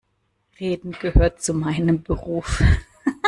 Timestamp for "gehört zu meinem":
0.93-2.01